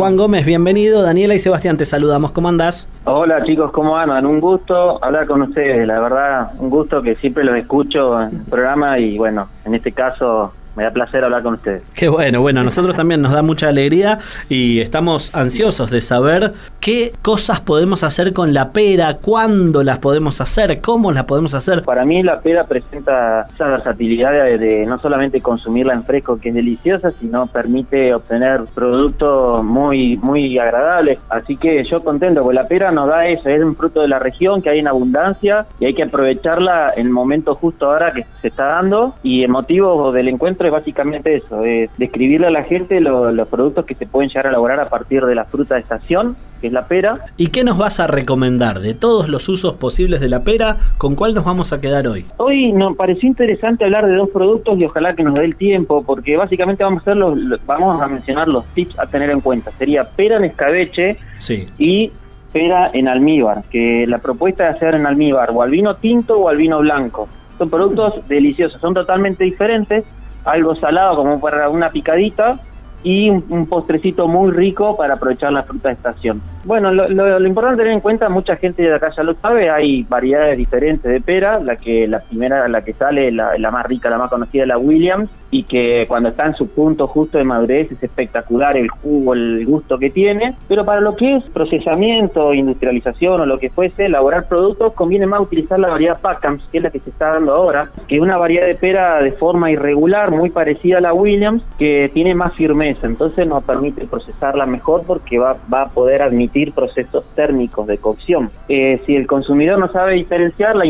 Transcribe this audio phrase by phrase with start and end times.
[0.00, 1.02] Juan Gómez, bienvenido.
[1.02, 2.32] Daniela y Sebastián, te saludamos.
[2.32, 2.88] ¿Cómo andás?
[3.04, 4.24] Hola chicos, ¿cómo andan?
[4.24, 8.44] Un gusto hablar con ustedes, la verdad, un gusto que siempre los escucho en el
[8.44, 11.82] programa y bueno, en este caso me da placer hablar con ustedes.
[11.94, 16.52] Qué bueno, bueno, a nosotros también nos da mucha alegría y estamos ansiosos de saber
[16.80, 21.82] qué cosas podemos hacer con la pera, cuándo las podemos hacer, cómo las podemos hacer.
[21.82, 26.54] Para mí la pera presenta esa versatilidad de, no solamente consumirla en fresco, que es
[26.54, 31.18] deliciosa, sino permite obtener productos muy muy agradables.
[31.28, 34.18] Así que yo contento, porque la pera nos da eso, es un fruto de la
[34.18, 38.24] región que hay en abundancia y hay que aprovecharla en el momento justo ahora que
[38.40, 42.62] se está dando y el motivo del encuentro es básicamente eso, es describirle a la
[42.62, 45.80] gente los productos que se pueden llegar a elaborar a partir de la fruta de
[45.80, 47.18] estación, que es la pera.
[47.36, 50.76] ¿Y qué nos vas a recomendar de todos los usos posibles de la pera?
[50.98, 52.24] ¿Con cuál nos vamos a quedar hoy?
[52.36, 56.02] Hoy nos pareció interesante hablar de dos productos y ojalá que nos dé el tiempo,
[56.04, 59.70] porque básicamente vamos a hacer los, vamos a mencionar los tips a tener en cuenta.
[59.72, 61.68] Sería pera en escabeche sí.
[61.78, 62.12] y
[62.52, 66.48] pera en almíbar, que la propuesta es hacer en almíbar o al vino tinto o
[66.48, 67.28] al vino blanco.
[67.58, 70.04] Son productos deliciosos, son totalmente diferentes,
[70.44, 72.58] algo salado como para una picadita
[73.02, 76.42] y un, postrecito muy rico para aprovechar la fruta de estación.
[76.64, 80.58] Bueno, lo, importante tener en cuenta, mucha gente de acá ya lo sabe, hay variedades
[80.58, 84.18] diferentes de pera, la que la primera, la que sale, la, la más rica, la
[84.18, 88.02] más conocida, la Williams, y que cuando está en su punto justo de madurez es
[88.02, 93.46] espectacular el jugo, el gusto que tiene, pero para lo que es procesamiento, industrialización o
[93.46, 97.00] lo que fuese, elaborar productos, conviene más utilizar la variedad Packhams, que es la que
[97.00, 100.98] se está dando ahora, que es una variedad de pera de forma irregular, muy parecida
[100.98, 105.82] a la Williams, que tiene más firmeza, entonces nos permite procesarla mejor porque va, va
[105.82, 108.50] a poder admitir procesos térmicos de cocción.
[108.68, 110.84] Eh, si el consumidor no sabe diferenciarla,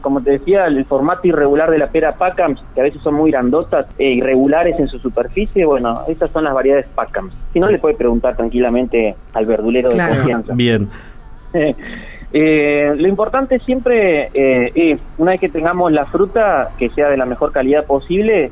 [0.00, 3.30] como te decía, el formato irregular de la pera Packhams, que a veces son muy
[3.30, 7.30] grandotas, irregulares en su superficie, bueno, estas son las variedades Packham.
[7.52, 10.52] Si no, le puede preguntar tranquilamente al verdulero de confianza.
[10.56, 10.88] Bien.
[12.32, 17.16] Eh, lo importante siempre eh, es, una vez que tengamos la fruta, que sea de
[17.16, 18.50] la mejor calidad posible,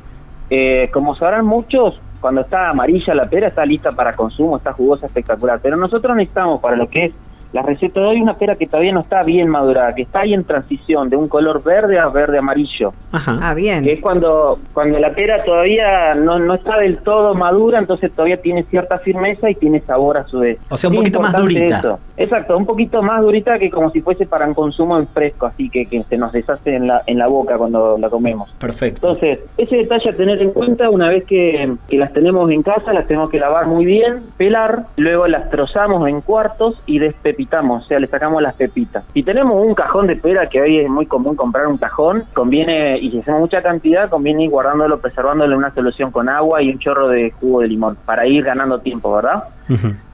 [0.48, 5.04] eh, como sabrán muchos, cuando está amarilla la pera está lista para consumo, está jugosa,
[5.04, 7.12] espectacular, pero nosotros necesitamos para lo que es
[7.54, 10.34] la receta de hoy una pera que todavía no está bien madurada, que está ahí
[10.34, 12.92] en transición de un color verde a verde amarillo.
[13.12, 13.38] Ajá.
[13.40, 13.84] Ah, bien.
[13.84, 18.38] Que es cuando, cuando la pera todavía no, no está del todo madura, entonces todavía
[18.38, 20.58] tiene cierta firmeza y tiene sabor a su vez.
[20.68, 21.96] O sea, un poquito más durita.
[22.16, 25.70] Exacto, un poquito más durita que como si fuese para un consumo en fresco, así
[25.70, 28.50] que, que se nos deshace en la, en la boca cuando la comemos.
[28.58, 29.06] Perfecto.
[29.06, 32.92] Entonces, ese detalle a tener en cuenta una vez que, que las tenemos en casa,
[32.92, 37.80] las tenemos que lavar muy bien, pelar, luego las trozamos en cuartos y despepitamos o
[37.82, 39.04] sea, le sacamos las pepitas.
[39.12, 42.98] Si tenemos un cajón de pera, que hoy es muy común comprar un cajón, conviene,
[42.98, 46.70] y si hacemos mucha cantidad, conviene ir guardándolo, preservándolo en una solución con agua y
[46.70, 49.44] un chorro de jugo de limón, para ir ganando tiempo, ¿verdad?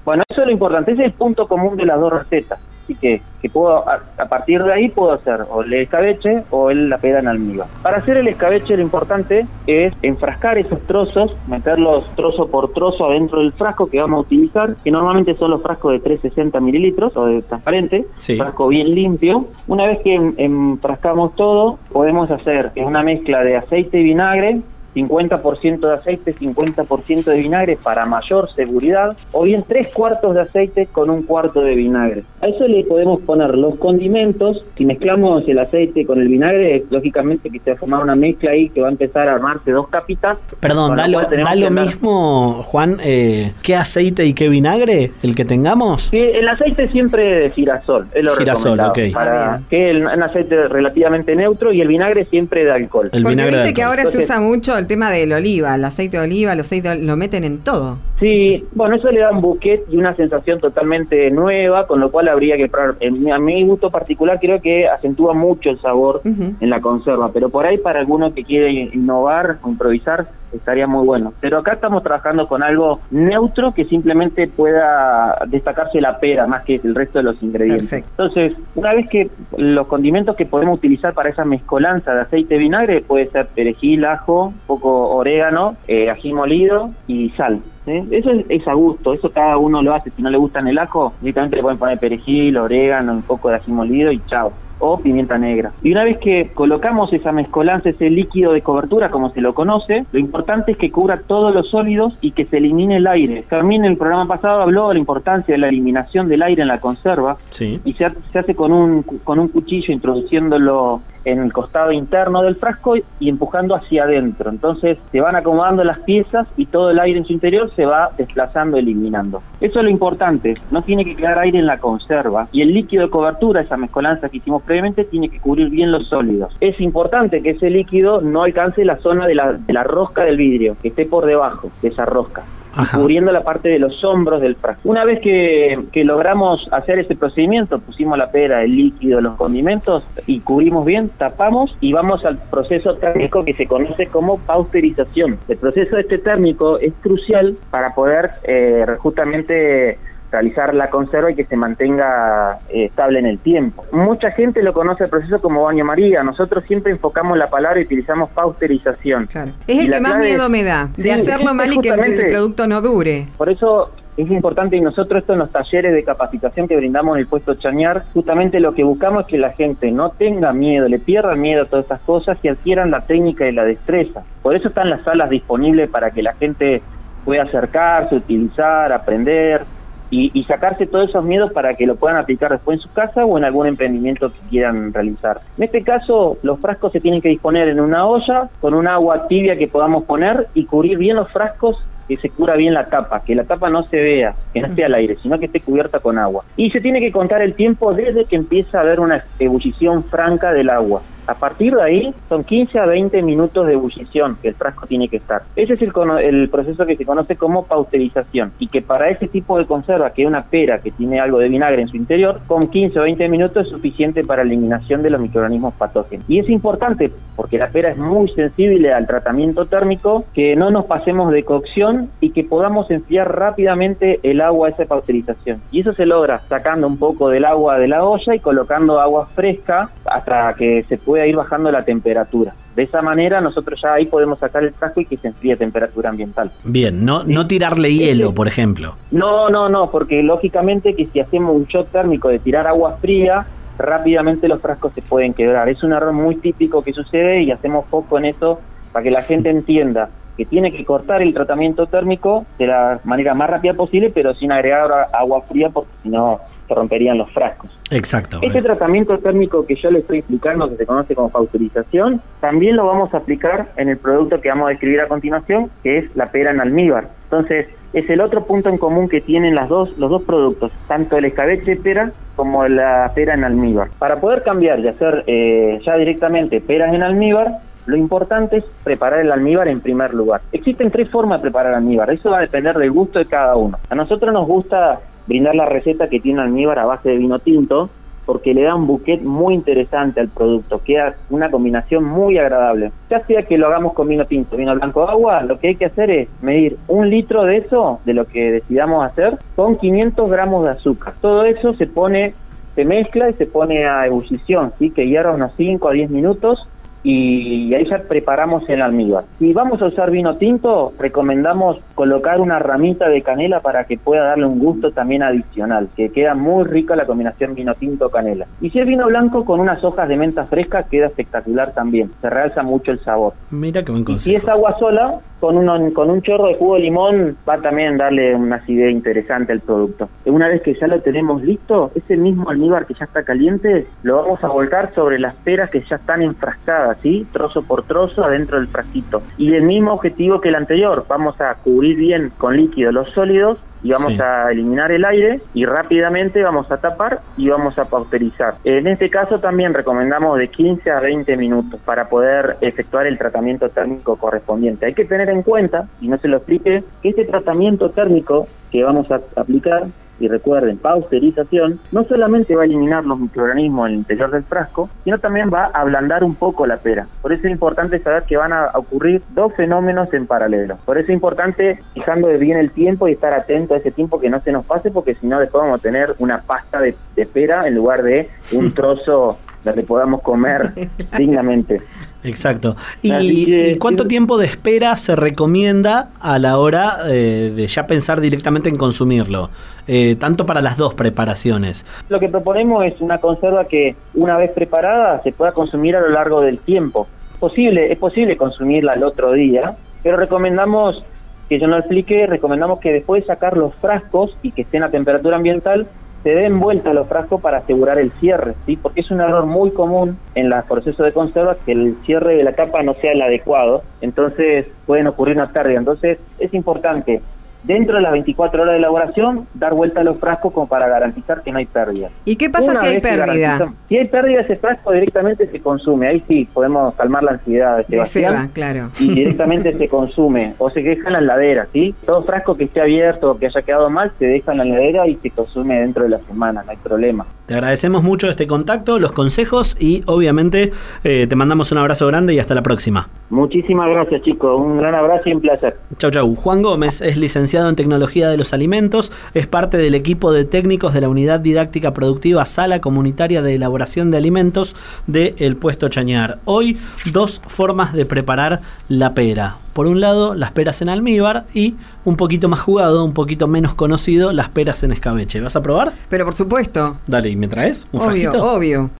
[0.05, 2.59] Bueno, eso es lo importante, ese es el punto común de las dos recetas
[2.95, 7.21] que, puedo a, partir de ahí puedo hacer o el escabeche o el, la pera
[7.21, 7.69] en almíbar.
[7.83, 13.41] Para hacer el escabeche lo importante es enfrascar esos trozos, meterlos trozo por trozo adentro
[13.41, 17.27] del frasco que vamos a utilizar, que normalmente son los frascos de 360 mililitros o
[17.27, 18.06] de transparente,
[18.37, 19.47] frasco bien limpio.
[19.67, 24.61] Una vez que enfrascamos todo, podemos hacer una mezcla de aceite y vinagre,
[24.95, 30.87] 50% de aceite, 50% de vinagre para mayor seguridad, o bien tres cuartos de aceite
[30.87, 32.25] con un cuarto de vinagre.
[32.41, 34.65] A eso le podemos poner los condimentos.
[34.77, 38.51] Si mezclamos el aceite con el vinagre, lógicamente que se va a formar una mezcla
[38.51, 40.39] ahí que va a empezar a armarse dos capitas.
[40.59, 46.09] Perdón, da lo, mismo, Juan, eh, ¿qué aceite y qué vinagre el que tengamos?
[46.11, 48.99] Sí, el aceite siempre de girasol, es lo girasol, ok.
[49.12, 53.11] Para que es un aceite relativamente neutro y el vinagre siempre de alcohol.
[53.12, 56.25] El vinagre viste que ahora se usa mucho el tema del oliva, el aceite de
[56.25, 57.99] oliva, el aceite lo meten en todo.
[58.19, 62.29] Sí, bueno, eso le da un buquet y una sensación totalmente nueva, con lo cual
[62.29, 62.97] habría que probar.
[63.33, 67.65] A mi gusto particular creo que acentúa mucho el sabor en la conserva, pero por
[67.65, 71.33] ahí para alguno que quiere innovar o improvisar, estaría muy bueno.
[71.41, 76.80] Pero acá estamos trabajando con algo neutro que simplemente pueda destacarse la pera más que
[76.83, 77.92] el resto de los ingredientes.
[77.92, 82.59] Entonces, una vez que los condimentos que podemos utilizar para esa mezcolanza de aceite y
[82.59, 87.60] vinagre puede ser perejil, ajo, un poco orégano, eh, ají molido y sal.
[87.86, 90.10] Eso es, a gusto, eso cada uno lo hace.
[90.10, 93.57] Si no le gustan el ajo, directamente le pueden poner perejil, orégano, un poco de
[93.57, 95.72] ají molido y chao o pimienta negra.
[95.82, 100.04] Y una vez que colocamos esa mezcolanza, ese líquido de cobertura, como se lo conoce,
[100.12, 103.44] lo importante es que cubra todos los sólidos y que se elimine el aire.
[103.48, 106.68] También en el programa pasado habló de la importancia de la eliminación del aire en
[106.68, 111.92] la conserva y se, se hace con un, con un cuchillo introduciéndolo en el costado
[111.92, 114.50] interno del frasco y empujando hacia adentro.
[114.50, 118.10] Entonces se van acomodando las piezas y todo el aire en su interior se va
[118.16, 119.38] desplazando, eliminando.
[119.60, 123.04] Eso es lo importante, no tiene que quedar aire en la conserva y el líquido
[123.04, 126.57] de cobertura, esa mezcolanza que hicimos previamente, tiene que cubrir bien los sólidos.
[126.61, 130.37] Es importante que ese líquido no alcance la zona de la, de la rosca del
[130.37, 132.45] vidrio, que esté por debajo de esa rosca
[132.93, 134.89] cubriendo la parte de los hombros del frasco.
[134.89, 140.41] Una vez que, logramos hacer ese procedimiento, pusimos la pera, el líquido, los condimentos y
[140.41, 145.39] cubrimos bien, tapamos y vamos al proceso térmico que se conoce como pausterización.
[145.49, 149.99] El proceso este térmico es crucial para poder eh, justamente
[150.30, 153.84] realizar la conserva y que se mantenga eh, estable en el tiempo.
[153.92, 157.84] Mucha gente lo conoce el proceso como baño María, nosotros siempre enfocamos la palabra y
[157.84, 159.28] utilizamos pausterización.
[159.66, 162.80] Es el que más miedo me da, de hacerlo mal y que el, producto no
[162.80, 163.28] dure.
[163.36, 167.21] Por eso es importante y nosotros esto en los talleres de capacitación que brindamos en
[167.21, 170.98] el puesto Chañar, justamente lo que buscamos es que la gente no tenga miedo, le
[170.98, 174.22] pierda miedo a todas estas cosas y adquieran la técnica y la destreza.
[174.42, 176.82] Por eso están las salas disponibles para que la gente
[177.24, 179.62] pueda acercarse, utilizar, aprender,
[180.10, 183.39] y, sacarse todos esos miedos para que lo puedan aplicar después en su casa o
[183.39, 185.41] en algún emprendimiento que quieran realizar.
[185.57, 189.28] En este caso, los frascos se tienen que disponer en una olla con un agua
[189.28, 193.22] tibia que podamos poner y cubrir bien los frascos que se cura bien la tapa,
[193.22, 196.01] que la tapa no se vea, que no esté al aire, sino que esté cubierta
[196.01, 196.45] con agua.
[196.56, 200.53] Y se tiene que contar el tiempo desde que empieza a haber una ebullición franca
[200.53, 201.03] del agua.
[201.27, 205.09] A partir de ahí son 15 a 20 minutos de ebullición que el frasco tiene
[205.09, 205.43] que estar.
[205.57, 209.67] Ese es el, proceso que se conoce como pausterización y que para ese tipo de
[209.67, 212.99] conserva, que es una pera que tiene algo de vinagre en su interior, con 15
[212.99, 216.25] o 20 minutos es suficiente para la eliminación de los microorganismos patógenos.
[216.28, 220.87] Y es importante porque la pera es muy sensible al tratamiento térmico, que no nos
[220.87, 225.61] pasemos de cocción y que podamos enfriar rápidamente el agua a esa pausterización.
[225.71, 229.27] Y eso se logra sacando un poco del agua de la olla y colocando agua
[229.34, 232.53] fresca hasta que se pueda ir bajando la temperatura.
[232.74, 235.57] De esa manera nosotros ya ahí podemos sacar el frasco y que se enfríe a
[235.57, 236.51] temperatura ambiental.
[236.65, 238.97] Bien, no, no tirarle hielo, por ejemplo.
[239.10, 243.47] No, no, no, porque lógicamente que si hacemos un shot térmico de tirar agua fría,
[243.78, 245.68] rápidamente los frascos se pueden quebrar.
[245.68, 248.60] Es un error muy típico que sucede y hacemos foco en eso
[248.92, 250.10] para que la gente entienda
[250.41, 254.51] que tiene que cortar el tratamiento térmico de la manera más rápida posible, pero sin
[254.51, 257.71] agregar agua fría porque si no se romperían los frascos.
[257.90, 258.38] Exacto.
[258.40, 262.87] Este tratamiento térmico que yo le estoy explicando, que se conoce como pausterización, también lo
[262.87, 266.31] vamos a aplicar en el producto que vamos a describir a continuación, que es la
[266.31, 267.09] pera en almíbar.
[267.25, 271.19] Entonces, es el otro punto en común que tienen las dos, los dos productos, tanto
[271.19, 273.88] el escabeche pera como la pera en almíbar.
[273.99, 277.59] Para poder cambiar y hacer eh, ya directamente peras en almíbar,
[277.90, 280.40] lo importante es preparar el almíbar en primer lugar.
[280.52, 283.78] Existen tres formas de preparar almíbar, eso va a depender del gusto de cada uno.
[283.88, 287.90] A nosotros nos gusta brindar la receta que tiene almíbar a base de vino tinto,
[288.26, 292.92] porque le da un bouquet muy interesante al producto, queda una combinación muy agradable.
[293.11, 295.87] Ya sea que lo hagamos con vino tinto, vino blanco, agua, lo que hay que
[295.87, 300.64] hacer es medir un litro de eso, de lo que decidamos hacer, con 500 gramos
[300.64, 301.14] de azúcar.
[301.21, 302.35] Todo eso se pone,
[302.76, 304.90] se mezcla y se pone a ebullición, ¿sí?
[304.90, 306.69] que hierva unos 5 a 10 minutos
[307.02, 309.25] y ahí ya preparamos el almíbar.
[309.38, 314.25] Si vamos a usar vino tinto, recomendamos colocar una ramita de canela para que pueda
[314.25, 318.47] darle un gusto también adicional, que queda muy rica la combinación vino tinto-canela.
[318.61, 322.31] Y si es vino blanco con unas hojas de menta fresca, queda espectacular también, se
[322.31, 323.35] realza mucho el sabor.
[323.50, 324.25] Mira qué buen consejo.
[324.25, 327.97] si es agua sola, con, uno, con un chorro de jugo de limón va también
[327.97, 330.09] darle una acidez interesante al producto.
[330.26, 334.16] Una vez que ya lo tenemos listo, ese mismo almíbar que ya está caliente, lo
[334.16, 337.26] vamos a volcar sobre las peras que ya están enfrascadas, ¿sí?
[337.32, 339.23] Trozo por trozo adentro del frasquito.
[339.38, 343.59] Y el mismo objetivo que el anterior, vamos a cubrir bien con líquido los sólidos
[343.82, 348.54] y vamos a eliminar el aire y rápidamente vamos a tapar y vamos a pausterizar.
[348.64, 353.68] En este caso también recomendamos de 15 a 20 minutos para poder efectuar el tratamiento
[353.70, 354.87] térmico correspondiente.
[354.87, 358.85] Hay que tener en cuenta, y no se lo explique, que este tratamiento térmico que
[358.85, 359.87] vamos a aplicar
[360.20, 364.88] y recuerden, pausterización, no solamente va a eliminar los microorganismos en el interior del frasco,
[365.02, 367.06] sino también va a ablandar un poco la pera.
[367.22, 370.76] Por eso es importante saber que van a ocurrir dos fenómenos en paralelo.
[370.84, 374.30] Por eso es importante fijando bien el tiempo y estar atento a ese tiempo que
[374.30, 377.26] no se nos pase, porque si no después vamos a tener una pasta de, de
[377.26, 380.70] pera en lugar de un trozo donde podamos comer
[381.18, 381.80] dignamente.
[382.22, 382.76] Exacto.
[383.02, 388.68] ¿Y, cuánto tiempo de espera se recomienda a la hora eh, de ya pensar directamente
[388.68, 389.50] en consumirlo?
[389.86, 391.84] Eh, tanto para las dos preparaciones.
[392.08, 396.10] Lo que proponemos es una conserva que una vez preparada se pueda consumir a lo
[396.10, 397.08] largo del tiempo.
[397.38, 401.02] Posible, es posible consumirla al otro día, pero recomendamos
[401.48, 404.90] que yo no explique, recomendamos que después de sacar los frascos y que estén a
[404.90, 405.88] temperatura ambiental,
[406.22, 408.76] se den vuelta los frascos para asegurar el cierre, ¿sí?
[408.76, 412.44] porque es un error muy común en los procesos de conserva que el cierre de
[412.44, 415.78] la capa no sea el adecuado, entonces pueden ocurrir una pérdida.
[415.78, 417.22] Entonces es importante
[417.62, 421.43] dentro de las 24 horas de elaboración, dar vuelta a los frascos como para garantizar
[421.43, 422.09] que no hay pérdida.
[422.25, 423.73] ¿Y qué pasa Una si hay pérdida?
[423.88, 426.09] Si hay pérdida, ese frasco directamente se consume.
[426.09, 428.33] Ahí sí podemos calmar la ansiedad de De Sebastián.
[428.33, 428.90] Seba, claro.
[428.99, 431.95] y directamente se consume o se deja en la heladera, ¿sí?
[432.05, 435.07] Todo frasco que esté abierto o que haya quedado mal se deja en la heladera
[435.07, 437.26] y se consume dentro de la semana, no hay problema.
[437.50, 440.71] Te agradecemos mucho este contacto, los consejos y obviamente
[441.02, 443.09] eh, te mandamos un abrazo grande y hasta la próxima.
[443.28, 445.76] Muchísimas gracias chicos, un gran abrazo y un placer.
[445.99, 446.37] Chau, chau.
[446.37, 450.95] Juan Gómez es licenciado en Tecnología de los Alimentos, es parte del equipo de técnicos
[450.95, 454.76] de la Unidad Didáctica Productiva Sala Comunitaria de Elaboración de Alimentos
[455.09, 456.38] de El Puesto Chañar.
[456.45, 456.76] Hoy,
[457.12, 459.57] dos formas de preparar la pera.
[459.72, 461.74] Por un lado, las peras en almíbar y
[462.04, 465.40] un poquito más jugado, un poquito menos conocido, las peras en escabeche.
[465.40, 465.92] ¿Vas a probar?
[466.08, 468.52] Pero por supuesto, Dale, ¿y me traes un obvio, frasquito?
[468.54, 468.88] obvio.